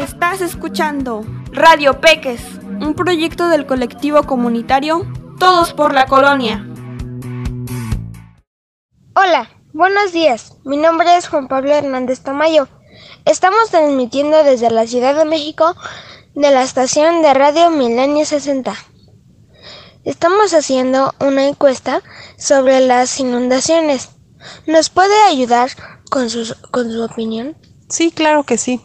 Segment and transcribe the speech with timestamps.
[0.00, 5.06] Estás escuchando Radio Peques, un proyecto del colectivo comunitario
[5.38, 6.66] Todos por la Colonia.
[9.14, 10.56] Hola, buenos días.
[10.64, 12.66] Mi nombre es Juan Pablo Hernández Tamayo.
[13.26, 15.76] Estamos transmitiendo desde la Ciudad de México
[16.34, 18.74] de la estación de radio Milenio 60.
[20.04, 22.02] Estamos haciendo una encuesta
[22.38, 24.08] sobre las inundaciones.
[24.66, 25.68] ¿Nos puede ayudar
[26.10, 27.54] con su, con su opinión?
[27.90, 28.80] Sí, claro que sí.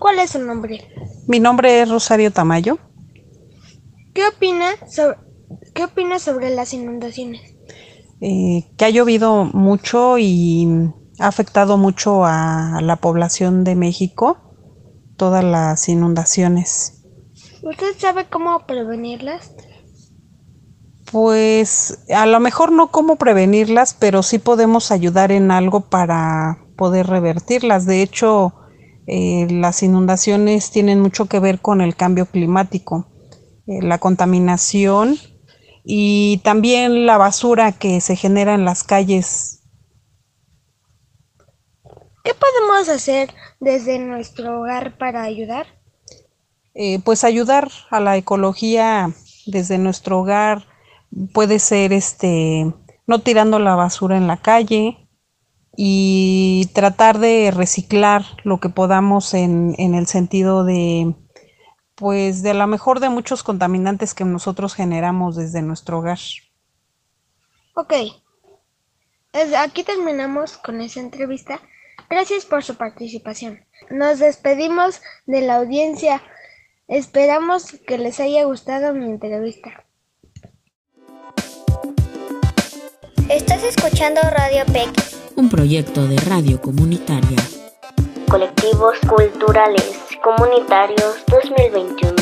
[0.00, 0.90] ¿Cuál es su nombre?
[1.28, 2.78] Mi nombre es Rosario Tamayo.
[4.14, 5.18] ¿Qué opina sobre,
[5.74, 7.42] ¿qué opina sobre las inundaciones?
[8.22, 10.66] Eh, que ha llovido mucho y
[11.18, 14.38] ha afectado mucho a la población de México,
[15.18, 17.02] todas las inundaciones.
[17.62, 19.52] ¿Usted sabe cómo prevenirlas?
[21.12, 27.06] Pues a lo mejor no cómo prevenirlas, pero sí podemos ayudar en algo para poder
[27.06, 27.84] revertirlas.
[27.84, 28.54] De hecho,
[29.12, 33.08] eh, las inundaciones tienen mucho que ver con el cambio climático,
[33.66, 35.18] eh, la contaminación
[35.82, 39.64] y también la basura que se genera en las calles.
[42.22, 45.66] ¿Qué podemos hacer desde nuestro hogar para ayudar?
[46.74, 49.10] Eh, pues ayudar a la ecología
[49.44, 50.68] desde nuestro hogar
[51.34, 52.72] puede ser este
[53.08, 55.08] no tirando la basura en la calle,
[55.82, 61.14] y tratar de reciclar lo que podamos en, en el sentido de
[61.94, 66.18] pues de la mejor de muchos contaminantes que nosotros generamos desde nuestro hogar.
[67.72, 67.94] Ok,
[69.56, 71.62] aquí terminamos con esa entrevista.
[72.10, 73.64] Gracias por su participación.
[73.88, 76.20] Nos despedimos de la audiencia.
[76.88, 79.86] Esperamos que les haya gustado mi entrevista.
[83.30, 87.38] Estás escuchando Radio PEC un proyecto de radio comunitaria.
[88.28, 92.19] Colectivos Culturales Comunitarios 2021.